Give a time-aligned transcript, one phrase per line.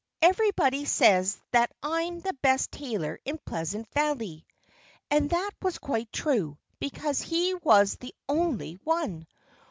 [0.23, 4.47] Everybody says that I'm the best tailor in Pleasant Valley."
[5.11, 9.27] And that was quite true because he was the only one.